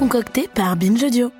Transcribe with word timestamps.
Concocté 0.00 0.48
par 0.54 0.76
Binge 0.76 1.04
Audio. 1.04 1.30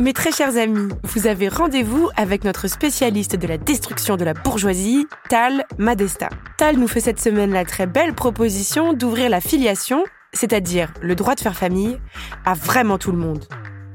Mes 0.00 0.12
très 0.12 0.32
chers 0.32 0.56
amis, 0.56 0.88
vous 1.04 1.28
avez 1.28 1.48
rendez-vous 1.48 2.10
avec 2.16 2.42
notre 2.42 2.66
spécialiste 2.66 3.36
de 3.36 3.46
la 3.46 3.56
destruction 3.56 4.16
de 4.16 4.24
la 4.24 4.34
bourgeoisie, 4.34 5.06
Tal 5.28 5.64
Madesta. 5.78 6.28
Tal 6.58 6.78
nous 6.78 6.88
fait 6.88 6.98
cette 6.98 7.20
semaine 7.20 7.52
la 7.52 7.64
très 7.64 7.86
belle 7.86 8.14
proposition 8.14 8.94
d'ouvrir 8.94 9.30
la 9.30 9.40
filiation, 9.40 10.02
c'est-à-dire 10.32 10.92
le 11.02 11.14
droit 11.14 11.36
de 11.36 11.40
faire 11.40 11.54
famille, 11.54 12.00
à 12.44 12.54
vraiment 12.54 12.98
tout 12.98 13.12
le 13.12 13.18
monde. 13.18 13.44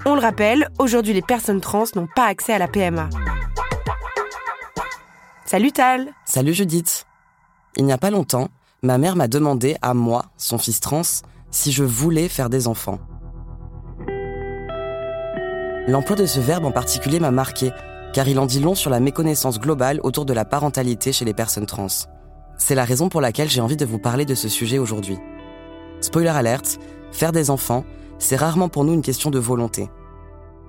On 0.06 0.16
le 0.16 0.22
rappelle, 0.22 0.70
aujourd'hui 0.80 1.12
les 1.12 1.22
personnes 1.22 1.60
trans 1.60 1.84
n'ont 1.98 2.08
pas 2.08 2.28
accès 2.28 2.54
à 2.54 2.58
la 2.58 2.70
PMA. 2.70 3.10
Salut 5.52 5.74
Tal 5.74 6.14
Salut 6.24 6.54
Judith 6.54 7.06
Il 7.76 7.84
n'y 7.84 7.92
a 7.92 7.98
pas 7.98 8.10
longtemps, 8.10 8.48
ma 8.84 8.98
mère 8.98 9.18
m'a 9.18 9.28
demandé 9.28 9.76
à 9.82 9.94
moi, 9.94 10.28
son 10.38 10.58
fils 10.58 10.80
trans, 10.80 11.02
si 11.52 11.74
je 11.74 11.84
voulais 11.84 12.30
faire 12.30 12.50
des 12.50 12.70
enfants. 12.70 13.00
L'emploi 15.90 16.16
de 16.16 16.26
ce 16.26 16.40
verbe 16.40 16.64
en 16.64 16.72
particulier 16.72 17.20
m'a 17.20 17.32
marqué, 17.32 17.72
car 18.14 18.30
il 18.30 18.40
en 18.40 18.46
dit 18.46 18.62
long 18.62 18.76
sur 18.76 18.90
la 18.90 19.02
méconnaissance 19.02 19.60
globale 19.60 20.00
autour 20.04 20.24
de 20.24 20.32
la 20.32 20.46
parentalité 20.46 21.12
chez 21.12 21.26
les 21.26 21.34
personnes 21.34 21.66
trans. 21.66 22.08
C'est 22.58 22.74
la 22.74 22.86
raison 22.86 23.10
pour 23.10 23.20
laquelle 23.20 23.50
j'ai 23.50 23.60
envie 23.60 23.76
de 23.76 23.86
vous 23.86 24.00
parler 24.00 24.24
de 24.24 24.36
ce 24.36 24.48
sujet 24.48 24.80
aujourd'hui. 24.80 25.18
Spoiler 26.00 26.30
alert, 26.30 26.80
faire 27.12 27.34
des 27.34 27.50
enfants, 27.50 27.84
c'est 28.20 28.38
rarement 28.38 28.70
pour 28.70 28.86
nous 28.86 28.94
une 28.94 29.02
question 29.02 29.32
de 29.32 29.40
volonté. 29.40 29.90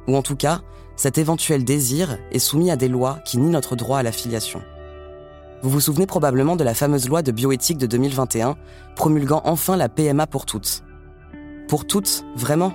Ou 0.08 0.16
en 0.16 0.22
tout 0.22 0.34
cas, 0.34 0.60
cet 0.96 1.18
éventuel 1.18 1.62
désir 1.64 2.18
est 2.32 2.40
soumis 2.40 2.72
à 2.72 2.76
des 2.76 2.88
lois 2.88 3.20
qui 3.24 3.38
nient 3.38 3.52
notre 3.52 3.76
droit 3.76 3.98
à 3.98 4.02
la 4.02 4.10
filiation. 4.10 4.60
Vous 5.62 5.70
vous 5.70 5.80
souvenez 5.80 6.06
probablement 6.06 6.56
de 6.56 6.64
la 6.64 6.74
fameuse 6.74 7.08
loi 7.08 7.22
de 7.22 7.30
bioéthique 7.30 7.78
de 7.78 7.86
2021, 7.86 8.56
promulguant 8.96 9.42
enfin 9.44 9.76
la 9.76 9.88
PMA 9.88 10.26
pour 10.26 10.44
toutes. 10.44 10.82
Pour 11.68 11.86
toutes, 11.86 12.24
vraiment? 12.34 12.72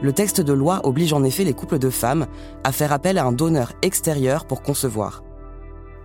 Le 0.00 0.12
texte 0.12 0.40
de 0.40 0.52
loi 0.52 0.80
oblige 0.84 1.12
en 1.12 1.24
effet 1.24 1.42
les 1.42 1.52
couples 1.52 1.80
de 1.80 1.90
femmes 1.90 2.28
à 2.62 2.70
faire 2.70 2.92
appel 2.92 3.18
à 3.18 3.24
un 3.24 3.32
donneur 3.32 3.72
extérieur 3.82 4.46
pour 4.46 4.62
concevoir. 4.62 5.24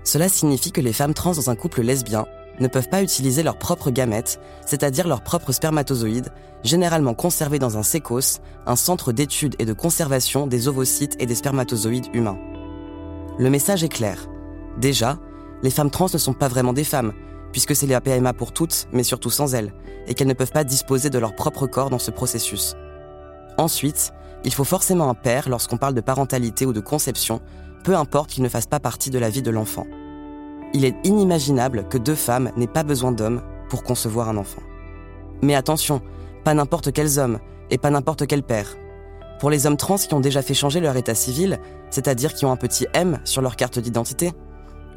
Cela 0.03 0.27
signifie 0.27 0.71
que 0.71 0.81
les 0.81 0.91
femmes 0.91 1.13
trans 1.13 1.33
dans 1.33 1.51
un 1.51 1.55
couple 1.55 1.81
lesbien 1.81 2.25
ne 2.59 2.67
peuvent 2.67 2.89
pas 2.89 3.03
utiliser 3.03 3.43
leurs 3.43 3.59
propres 3.59 3.91
gamètes, 3.91 4.39
c'est-à-dire 4.65 5.07
leurs 5.07 5.21
propres 5.21 5.51
spermatozoïdes, 5.51 6.33
généralement 6.63 7.13
conservés 7.13 7.59
dans 7.59 7.77
un 7.77 7.83
sécos, 7.83 8.39
un 8.65 8.75
centre 8.75 9.11
d'étude 9.11 9.55
et 9.59 9.65
de 9.65 9.73
conservation 9.73 10.47
des 10.47 10.67
ovocytes 10.67 11.15
et 11.19 11.27
des 11.27 11.35
spermatozoïdes 11.35 12.07
humains. 12.15 12.39
Le 13.37 13.51
message 13.51 13.83
est 13.83 13.89
clair. 13.89 14.27
Déjà, 14.79 15.19
les 15.63 15.69
femmes 15.69 15.91
trans 15.91 16.07
ne 16.11 16.17
sont 16.17 16.33
pas 16.33 16.47
vraiment 16.47 16.73
des 16.73 16.83
femmes, 16.83 17.13
puisque 17.51 17.75
c'est 17.75 17.87
les 17.87 17.99
PMA 17.99 18.33
pour 18.33 18.51
toutes, 18.51 18.87
mais 18.91 19.03
surtout 19.03 19.29
sans 19.29 19.55
elles, 19.55 19.73
et 20.07 20.13
qu'elles 20.13 20.27
ne 20.27 20.33
peuvent 20.33 20.51
pas 20.51 20.63
disposer 20.63 21.09
de 21.09 21.19
leur 21.19 21.35
propre 21.35 21.67
corps 21.67 21.89
dans 21.89 21.99
ce 21.99 22.11
processus. 22.11 22.75
Ensuite, 23.57 24.13
il 24.43 24.53
faut 24.53 24.63
forcément 24.63 25.09
un 25.09 25.15
père 25.15 25.49
lorsqu'on 25.49 25.77
parle 25.77 25.95
de 25.95 26.01
parentalité 26.01 26.65
ou 26.65 26.73
de 26.73 26.79
conception, 26.79 27.41
peu 27.83 27.95
importe 27.95 28.29
qu'il 28.29 28.43
ne 28.43 28.49
fasse 28.49 28.67
pas 28.67 28.79
partie 28.79 29.09
de 29.09 29.19
la 29.19 29.29
vie 29.29 29.41
de 29.41 29.51
l'enfant. 29.51 29.87
Il 30.73 30.85
est 30.85 30.95
inimaginable 31.03 31.87
que 31.89 31.97
deux 31.97 32.15
femmes 32.15 32.51
n'aient 32.55 32.67
pas 32.67 32.83
besoin 32.83 33.11
d'hommes 33.11 33.41
pour 33.69 33.83
concevoir 33.83 34.29
un 34.29 34.37
enfant. 34.37 34.61
Mais 35.41 35.55
attention, 35.55 36.01
pas 36.43 36.53
n'importe 36.53 36.91
quels 36.91 37.19
hommes 37.19 37.39
et 37.69 37.77
pas 37.77 37.89
n'importe 37.89 38.27
quel 38.27 38.43
père. 38.43 38.75
Pour 39.39 39.49
les 39.49 39.65
hommes 39.65 39.77
trans 39.77 39.97
qui 39.97 40.13
ont 40.13 40.19
déjà 40.19 40.41
fait 40.41 40.53
changer 40.53 40.79
leur 40.79 40.97
état 40.97 41.15
civil, 41.15 41.59
c'est-à-dire 41.89 42.33
qui 42.33 42.45
ont 42.45 42.51
un 42.51 42.57
petit 42.57 42.87
M 42.93 43.19
sur 43.23 43.41
leur 43.41 43.55
carte 43.55 43.79
d'identité, 43.79 44.31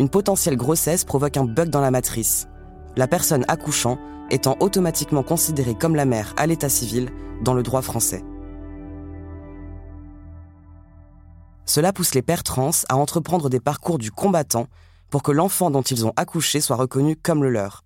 une 0.01 0.09
potentielle 0.09 0.57
grossesse 0.57 1.05
provoque 1.05 1.37
un 1.37 1.45
bug 1.45 1.69
dans 1.69 1.83
la 1.83 1.91
matrice, 1.91 2.49
la 2.97 3.07
personne 3.07 3.45
accouchant 3.49 3.99
étant 4.31 4.57
automatiquement 4.61 5.23
considérée 5.23 5.75
comme 5.75 5.95
la 5.95 6.07
mère 6.07 6.33
à 6.39 6.47
l'état 6.47 6.71
civil 6.71 7.11
dans 7.43 7.53
le 7.53 7.63
droit 7.63 7.83
français. 7.83 8.25
Cela 11.67 11.93
pousse 11.93 12.15
les 12.15 12.23
pères 12.23 12.45
trans 12.45 12.71
à 12.89 12.97
entreprendre 12.97 13.51
des 13.51 13.61
parcours 13.61 13.99
du 13.99 14.11
combattant 14.11 14.69
pour 15.11 15.23
que 15.23 15.33
l'enfant 15.33 15.71
dont 15.71 15.83
ils 15.83 16.07
ont 16.07 16.15
accouché 16.17 16.63
soit 16.63 16.77
reconnu 16.77 17.15
comme 17.15 17.43
le 17.43 17.51
leur. 17.51 17.85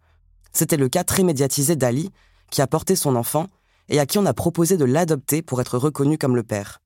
C'était 0.52 0.76
le 0.76 0.88
cas 0.88 1.02
très 1.02 1.24
médiatisé 1.24 1.74
d'Ali, 1.74 2.12
qui 2.48 2.62
a 2.62 2.68
porté 2.68 2.94
son 2.94 3.16
enfant 3.16 3.48
et 3.88 3.98
à 3.98 4.06
qui 4.06 4.18
on 4.18 4.26
a 4.26 4.34
proposé 4.34 4.76
de 4.76 4.84
l'adopter 4.84 5.42
pour 5.42 5.60
être 5.60 5.78
reconnu 5.78 6.16
comme 6.16 6.36
le 6.36 6.44
père. 6.44 6.80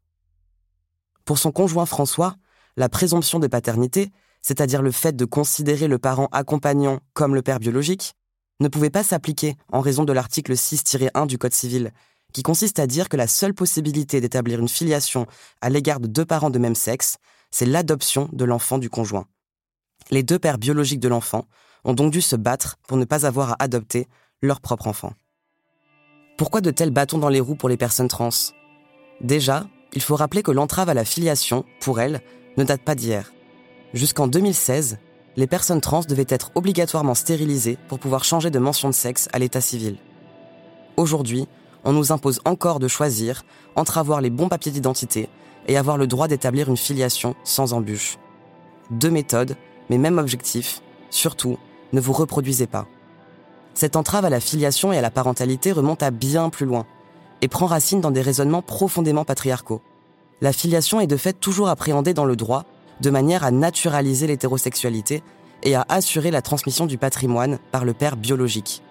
Pour 1.26 1.36
son 1.36 1.52
conjoint 1.52 1.84
François, 1.84 2.36
la 2.78 2.88
présomption 2.88 3.38
de 3.38 3.46
paternité 3.46 4.10
c'est-à-dire 4.42 4.82
le 4.82 4.90
fait 4.90 5.16
de 5.16 5.24
considérer 5.24 5.88
le 5.88 5.98
parent 5.98 6.28
accompagnant 6.32 7.00
comme 7.14 7.34
le 7.34 7.42
père 7.42 7.58
biologique, 7.58 8.14
ne 8.60 8.68
pouvait 8.68 8.90
pas 8.90 9.02
s'appliquer 9.02 9.56
en 9.72 9.80
raison 9.80 10.04
de 10.04 10.12
l'article 10.12 10.54
6-1 10.54 11.26
du 11.26 11.38
Code 11.38 11.54
civil, 11.54 11.92
qui 12.32 12.42
consiste 12.42 12.78
à 12.78 12.86
dire 12.86 13.08
que 13.08 13.16
la 13.16 13.26
seule 13.26 13.54
possibilité 13.54 14.20
d'établir 14.20 14.60
une 14.60 14.68
filiation 14.68 15.26
à 15.60 15.70
l'égard 15.70 16.00
de 16.00 16.08
deux 16.08 16.24
parents 16.24 16.50
de 16.50 16.58
même 16.58 16.74
sexe, 16.74 17.18
c'est 17.50 17.66
l'adoption 17.66 18.28
de 18.32 18.44
l'enfant 18.44 18.78
du 18.78 18.90
conjoint. 18.90 19.26
Les 20.10 20.22
deux 20.22 20.38
pères 20.38 20.58
biologiques 20.58 21.00
de 21.00 21.08
l'enfant 21.08 21.46
ont 21.84 21.94
donc 21.94 22.12
dû 22.12 22.20
se 22.20 22.36
battre 22.36 22.76
pour 22.86 22.96
ne 22.96 23.04
pas 23.04 23.26
avoir 23.26 23.52
à 23.52 23.62
adopter 23.62 24.08
leur 24.42 24.60
propre 24.60 24.86
enfant. 24.86 25.12
Pourquoi 26.36 26.60
de 26.60 26.70
tels 26.70 26.90
bâtons 26.90 27.18
dans 27.18 27.28
les 27.28 27.40
roues 27.40 27.56
pour 27.56 27.68
les 27.68 27.76
personnes 27.76 28.08
trans? 28.08 28.30
Déjà, 29.20 29.66
il 29.92 30.02
faut 30.02 30.16
rappeler 30.16 30.42
que 30.42 30.50
l'entrave 30.50 30.88
à 30.88 30.94
la 30.94 31.04
filiation, 31.04 31.64
pour 31.80 32.00
elles, 32.00 32.20
ne 32.56 32.64
date 32.64 32.82
pas 32.82 32.94
d'hier. 32.94 33.32
Jusqu'en 33.94 34.28
2016, 34.28 34.98
les 35.36 35.46
personnes 35.46 35.80
trans 35.80 36.00
devaient 36.00 36.26
être 36.28 36.50
obligatoirement 36.54 37.14
stérilisées 37.14 37.78
pour 37.88 37.98
pouvoir 37.98 38.22
changer 38.22 38.50
de 38.50 38.58
mention 38.58 38.88
de 38.88 38.94
sexe 38.94 39.28
à 39.32 39.38
l'état 39.38 39.62
civil. 39.62 39.96
Aujourd'hui, 40.98 41.48
on 41.84 41.92
nous 41.92 42.12
impose 42.12 42.40
encore 42.44 42.80
de 42.80 42.88
choisir 42.88 43.44
entre 43.76 43.96
avoir 43.96 44.20
les 44.20 44.30
bons 44.30 44.48
papiers 44.48 44.72
d'identité 44.72 45.30
et 45.68 45.78
avoir 45.78 45.96
le 45.96 46.06
droit 46.06 46.28
d'établir 46.28 46.68
une 46.68 46.76
filiation 46.76 47.34
sans 47.44 47.72
embûche. 47.72 48.18
Deux 48.90 49.10
méthodes, 49.10 49.56
mais 49.88 49.96
même 49.96 50.18
objectif. 50.18 50.82
Surtout, 51.08 51.56
ne 51.94 52.00
vous 52.00 52.12
reproduisez 52.12 52.66
pas. 52.66 52.86
Cette 53.72 53.96
entrave 53.96 54.26
à 54.26 54.30
la 54.30 54.40
filiation 54.40 54.92
et 54.92 54.98
à 54.98 55.02
la 55.02 55.10
parentalité 55.10 55.72
remonte 55.72 56.02
à 56.02 56.10
bien 56.10 56.50
plus 56.50 56.66
loin 56.66 56.84
et 57.40 57.48
prend 57.48 57.66
racine 57.66 58.00
dans 58.00 58.10
des 58.10 58.20
raisonnements 58.20 58.60
profondément 58.60 59.24
patriarcaux. 59.24 59.80
La 60.42 60.52
filiation 60.52 61.00
est 61.00 61.06
de 61.06 61.16
fait 61.16 61.32
toujours 61.32 61.68
appréhendée 61.68 62.12
dans 62.12 62.24
le 62.24 62.36
droit 62.36 62.64
de 63.00 63.10
manière 63.10 63.44
à 63.44 63.50
naturaliser 63.50 64.26
l'hétérosexualité 64.26 65.22
et 65.62 65.74
à 65.74 65.84
assurer 65.88 66.30
la 66.30 66.42
transmission 66.42 66.86
du 66.86 66.98
patrimoine 66.98 67.58
par 67.72 67.84
le 67.84 67.94
père 67.94 68.16
biologique. 68.16 68.82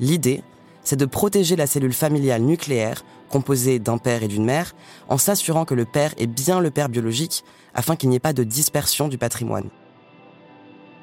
L'idée, 0.00 0.42
c'est 0.82 0.96
de 0.96 1.04
protéger 1.04 1.56
la 1.56 1.66
cellule 1.66 1.92
familiale 1.92 2.42
nucléaire, 2.42 3.04
composée 3.28 3.78
d'un 3.78 3.98
père 3.98 4.22
et 4.22 4.28
d'une 4.28 4.44
mère, 4.44 4.74
en 5.08 5.18
s'assurant 5.18 5.64
que 5.64 5.74
le 5.74 5.84
père 5.84 6.14
est 6.18 6.26
bien 6.26 6.60
le 6.60 6.70
père 6.70 6.88
biologique, 6.88 7.44
afin 7.74 7.96
qu'il 7.96 8.08
n'y 8.08 8.16
ait 8.16 8.20
pas 8.20 8.32
de 8.32 8.44
dispersion 8.44 9.08
du 9.08 9.18
patrimoine. 9.18 9.68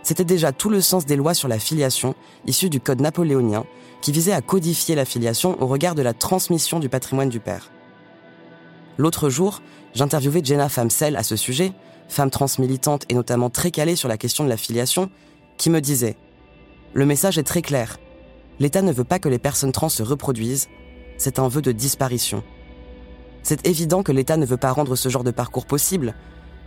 C'était 0.04 0.26
déjà 0.26 0.52
tout 0.52 0.70
le 0.70 0.82
sens 0.82 1.06
des 1.06 1.16
lois 1.16 1.34
sur 1.34 1.48
la 1.48 1.60
filiation, 1.60 2.16
issues 2.46 2.70
du 2.70 2.80
Code 2.80 3.02
napoléonien, 3.02 3.66
qui 4.02 4.12
visait 4.12 4.32
à 4.32 4.42
codifier 4.42 4.96
la 4.96 5.06
filiation 5.06 5.62
au 5.62 5.68
regard 5.68 5.96
de 5.96 6.02
la 6.02 6.14
transmission 6.14 6.80
du 6.80 6.90
patrimoine 6.90 7.30
du 7.30 7.40
père. 7.40 7.72
L'autre 8.98 9.30
jour, 9.30 9.62
j'interviewais 9.94 10.42
Jenna 10.44 10.70
Famsel 10.70 11.16
à 11.16 11.24
ce 11.24 11.36
sujet, 11.36 11.74
femme 12.08 12.30
transmilitante 12.30 13.06
et 13.10 13.14
notamment 13.14 13.50
très 13.50 13.72
calée 13.72 13.96
sur 13.96 14.08
la 14.08 14.18
question 14.18 14.44
de 14.44 14.50
la 14.50 14.58
filiation, 14.58 15.10
qui 15.58 15.70
me 15.70 15.82
disait 15.82 16.16
Le 16.94 17.06
message 17.06 17.38
est 17.38 17.44
très 17.44 17.62
clair. 17.62 18.00
L'État 18.60 18.82
ne 18.82 18.92
veut 18.92 19.04
pas 19.04 19.20
que 19.20 19.30
les 19.30 19.40
personnes 19.40 19.72
trans 19.72 19.90
se 19.90 20.04
reproduisent, 20.04 20.68
c'est 21.18 21.40
un 21.40 21.48
vœu 21.48 21.62
de 21.62 21.72
disparition. 21.72 22.44
C'est 23.44 23.66
évident 23.68 24.04
que 24.04 24.12
l'État 24.12 24.38
ne 24.38 24.46
veut 24.46 24.58
pas 24.58 24.72
rendre 24.72 24.96
ce 24.96 25.10
genre 25.10 25.24
de 25.24 25.32
parcours 25.32 25.66
possible. 25.66 26.16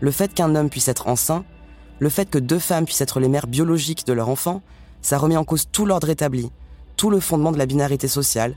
Le 0.00 0.10
fait 0.10 0.32
qu'un 0.32 0.54
homme 0.54 0.70
puisse 0.70 0.88
être 0.88 1.08
enceint, 1.08 1.44
le 1.98 2.08
fait 2.08 2.31
que 2.31 2.38
deux 2.38 2.58
femmes 2.58 2.87
puissent 2.87 3.02
être 3.02 3.20
les 3.20 3.28
mères 3.28 3.46
biologiques 3.46 4.06
de 4.06 4.12
leur 4.12 4.28
enfant, 4.28 4.62
ça 5.02 5.19
remet 5.19 5.37
en 5.37 5.44
cause 5.44 5.66
tout 5.70 5.84
l'ordre 5.84 6.08
établi, 6.08 6.50
tout 6.96 7.10
le 7.10 7.20
fondement 7.20 7.52
de 7.52 7.58
la 7.58 7.66
binarité 7.66 8.08
sociale, 8.08 8.56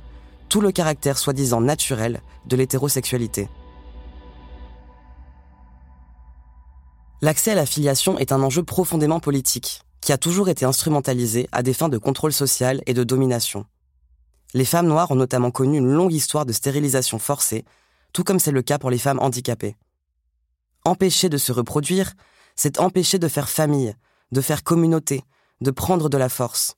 tout 0.49 0.61
le 0.61 0.71
caractère 0.71 1.17
soi-disant 1.17 1.61
naturel 1.61 2.21
de 2.45 2.55
l'hétérosexualité. 2.55 3.49
L'accès 7.23 7.51
à 7.51 7.55
la 7.55 7.65
filiation 7.65 8.19
est 8.19 8.33
un 8.33 8.43
enjeu 8.43 8.63
profondément 8.63 9.21
politique, 9.21 9.83
qui 10.01 10.11
a 10.11 10.17
toujours 10.17 10.49
été 10.49 10.65
instrumentalisé 10.65 11.47
à 11.53 11.63
des 11.63 11.71
fins 11.71 11.87
de 11.87 11.97
contrôle 11.97 12.33
social 12.33 12.81
et 12.85 12.93
de 12.93 13.05
domination. 13.05 13.65
Les 14.53 14.65
femmes 14.65 14.87
noires 14.87 15.09
ont 15.09 15.15
notamment 15.15 15.49
connu 15.49 15.77
une 15.77 15.89
longue 15.89 16.11
histoire 16.11 16.45
de 16.45 16.51
stérilisation 16.51 17.19
forcée, 17.19 17.63
tout 18.11 18.25
comme 18.25 18.39
c'est 18.39 18.51
le 18.51 18.61
cas 18.61 18.77
pour 18.77 18.89
les 18.89 18.97
femmes 18.97 19.21
handicapées. 19.21 19.77
Empêcher 20.83 21.29
de 21.29 21.37
se 21.37 21.53
reproduire, 21.53 22.11
c'est 22.57 22.77
empêcher 22.81 23.19
de 23.19 23.29
faire 23.29 23.47
famille, 23.47 23.95
de 24.33 24.41
faire 24.41 24.65
communauté, 24.65 25.23
de 25.61 25.71
prendre 25.71 26.09
de 26.09 26.17
la 26.17 26.27
force. 26.27 26.75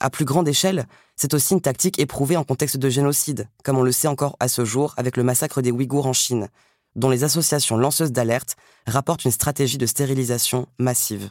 À 0.00 0.10
plus 0.10 0.26
grande 0.26 0.48
échelle, 0.48 0.86
c'est 1.16 1.32
aussi 1.32 1.54
une 1.54 1.62
tactique 1.62 1.98
éprouvée 1.98 2.36
en 2.36 2.44
contexte 2.44 2.76
de 2.76 2.90
génocide, 2.90 3.48
comme 3.64 3.78
on 3.78 3.84
le 3.84 3.92
sait 3.92 4.08
encore 4.08 4.36
à 4.38 4.48
ce 4.48 4.66
jour 4.66 4.92
avec 4.98 5.16
le 5.16 5.22
massacre 5.22 5.62
des 5.62 5.70
Ouïghours 5.70 6.06
en 6.06 6.12
Chine, 6.12 6.50
dont 6.96 7.10
les 7.10 7.24
associations 7.24 7.76
lanceuses 7.76 8.12
d'alerte 8.12 8.56
rapportent 8.86 9.24
une 9.24 9.30
stratégie 9.30 9.78
de 9.78 9.86
stérilisation 9.86 10.66
massive. 10.78 11.30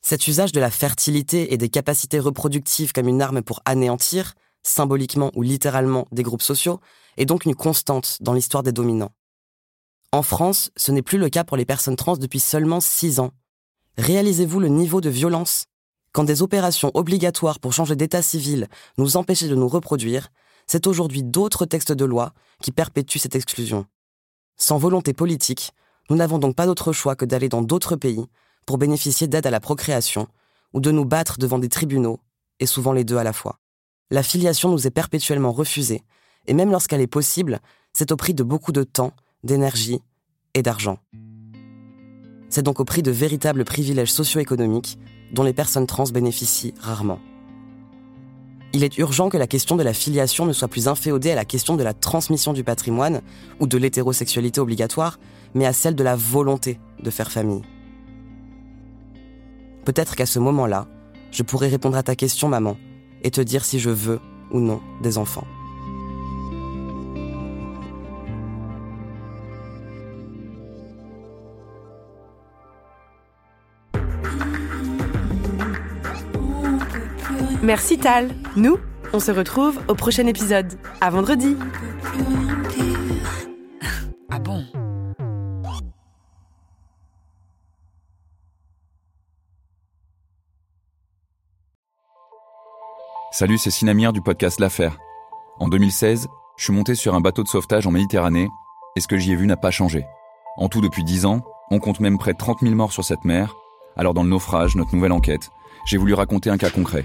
Cet 0.00 0.26
usage 0.26 0.52
de 0.52 0.60
la 0.60 0.70
fertilité 0.70 1.52
et 1.52 1.58
des 1.58 1.68
capacités 1.68 2.18
reproductives 2.18 2.92
comme 2.92 3.08
une 3.08 3.20
arme 3.20 3.42
pour 3.42 3.60
anéantir, 3.64 4.34
symboliquement 4.62 5.30
ou 5.34 5.42
littéralement, 5.42 6.06
des 6.12 6.22
groupes 6.22 6.42
sociaux, 6.42 6.80
est 7.16 7.26
donc 7.26 7.44
une 7.44 7.54
constante 7.54 8.18
dans 8.20 8.32
l'histoire 8.32 8.62
des 8.62 8.72
dominants. 8.72 9.12
En 10.12 10.22
France, 10.22 10.70
ce 10.76 10.92
n'est 10.92 11.02
plus 11.02 11.18
le 11.18 11.28
cas 11.28 11.44
pour 11.44 11.56
les 11.56 11.66
personnes 11.66 11.96
trans 11.96 12.16
depuis 12.16 12.40
seulement 12.40 12.80
six 12.80 13.20
ans. 13.20 13.32
Réalisez-vous 13.98 14.60
le 14.60 14.68
niveau 14.68 15.00
de 15.00 15.10
violence 15.10 15.66
Quand 16.12 16.24
des 16.24 16.40
opérations 16.40 16.90
obligatoires 16.94 17.58
pour 17.58 17.72
changer 17.72 17.96
d'état 17.96 18.22
civil 18.22 18.68
nous 18.96 19.16
empêchaient 19.16 19.48
de 19.48 19.54
nous 19.54 19.68
reproduire, 19.68 20.28
c'est 20.66 20.86
aujourd'hui 20.86 21.22
d'autres 21.22 21.66
textes 21.66 21.92
de 21.92 22.04
loi 22.04 22.32
qui 22.62 22.72
perpétuent 22.72 23.18
cette 23.18 23.36
exclusion. 23.36 23.86
Sans 24.58 24.76
volonté 24.76 25.12
politique, 25.12 25.70
nous 26.10 26.16
n'avons 26.16 26.38
donc 26.38 26.56
pas 26.56 26.66
d'autre 26.66 26.92
choix 26.92 27.14
que 27.14 27.24
d'aller 27.24 27.48
dans 27.48 27.62
d'autres 27.62 27.94
pays 27.94 28.26
pour 28.66 28.76
bénéficier 28.76 29.28
d'aide 29.28 29.46
à 29.46 29.50
la 29.50 29.60
procréation 29.60 30.26
ou 30.74 30.80
de 30.80 30.90
nous 30.90 31.04
battre 31.04 31.38
devant 31.38 31.60
des 31.60 31.68
tribunaux, 31.68 32.18
et 32.58 32.66
souvent 32.66 32.92
les 32.92 33.04
deux 33.04 33.16
à 33.16 33.24
la 33.24 33.32
fois. 33.32 33.60
La 34.10 34.24
filiation 34.24 34.68
nous 34.70 34.86
est 34.86 34.90
perpétuellement 34.90 35.52
refusée, 35.52 36.02
et 36.46 36.54
même 36.54 36.72
lorsqu'elle 36.72 37.00
est 37.00 37.06
possible, 37.06 37.60
c'est 37.92 38.10
au 38.10 38.16
prix 38.16 38.34
de 38.34 38.42
beaucoup 38.42 38.72
de 38.72 38.82
temps, 38.82 39.12
d'énergie 39.44 40.00
et 40.54 40.62
d'argent. 40.62 40.98
C'est 42.50 42.62
donc 42.62 42.80
au 42.80 42.84
prix 42.84 43.02
de 43.02 43.10
véritables 43.12 43.64
privilèges 43.64 44.12
socio-économiques 44.12 44.98
dont 45.32 45.44
les 45.44 45.52
personnes 45.52 45.86
trans 45.86 46.04
bénéficient 46.04 46.74
rarement. 46.80 47.20
Il 48.74 48.84
est 48.84 48.98
urgent 48.98 49.30
que 49.30 49.38
la 49.38 49.46
question 49.46 49.76
de 49.76 49.82
la 49.82 49.94
filiation 49.94 50.44
ne 50.44 50.52
soit 50.52 50.68
plus 50.68 50.88
inféodée 50.88 51.30
à 51.30 51.34
la 51.34 51.46
question 51.46 51.76
de 51.76 51.82
la 51.82 51.94
transmission 51.94 52.52
du 52.52 52.64
patrimoine 52.64 53.22
ou 53.60 53.66
de 53.66 53.78
l'hétérosexualité 53.78 54.60
obligatoire, 54.60 55.18
mais 55.54 55.66
à 55.66 55.72
celle 55.72 55.94
de 55.94 56.04
la 56.04 56.16
volonté 56.16 56.78
de 57.02 57.10
faire 57.10 57.32
famille. 57.32 57.62
Peut-être 59.84 60.16
qu'à 60.16 60.26
ce 60.26 60.38
moment-là, 60.38 60.86
je 61.30 61.42
pourrais 61.42 61.68
répondre 61.68 61.96
à 61.96 62.02
ta 62.02 62.14
question, 62.14 62.48
maman, 62.48 62.76
et 63.22 63.30
te 63.30 63.40
dire 63.40 63.64
si 63.64 63.78
je 63.78 63.90
veux 63.90 64.20
ou 64.50 64.60
non 64.60 64.82
des 65.02 65.16
enfants. 65.16 65.46
Merci 77.62 77.98
Tal. 77.98 78.30
Nous, 78.56 78.78
on 79.12 79.18
se 79.18 79.32
retrouve 79.32 79.80
au 79.88 79.94
prochain 79.94 80.26
épisode. 80.26 80.78
À 81.00 81.10
vendredi. 81.10 81.56
Ah 84.30 84.38
bon? 84.38 84.64
Salut, 93.32 93.58
c'est 93.58 93.70
Sinamir 93.70 94.12
du 94.12 94.22
podcast 94.22 94.60
L'Affaire. 94.60 94.96
En 95.58 95.68
2016, 95.68 96.28
je 96.56 96.64
suis 96.64 96.72
monté 96.72 96.94
sur 96.94 97.16
un 97.16 97.20
bateau 97.20 97.42
de 97.42 97.48
sauvetage 97.48 97.86
en 97.86 97.90
Méditerranée 97.90 98.48
et 98.96 99.00
ce 99.00 99.08
que 99.08 99.16
j'y 99.16 99.32
ai 99.32 99.36
vu 99.36 99.48
n'a 99.48 99.56
pas 99.56 99.72
changé. 99.72 100.06
En 100.56 100.68
tout, 100.68 100.80
depuis 100.80 101.02
10 101.02 101.26
ans, 101.26 101.44
on 101.70 101.80
compte 101.80 101.98
même 101.98 102.18
près 102.18 102.32
de 102.32 102.38
30 102.38 102.60
000 102.62 102.74
morts 102.74 102.92
sur 102.92 103.04
cette 103.04 103.24
mer. 103.24 103.56
Alors 103.96 104.14
dans 104.14 104.22
le 104.22 104.30
naufrage, 104.30 104.76
notre 104.76 104.94
nouvelle 104.94 105.12
enquête, 105.12 105.50
j'ai 105.86 105.96
voulu 105.96 106.14
raconter 106.14 106.50
un 106.50 106.56
cas 106.56 106.70
concret. 106.70 107.04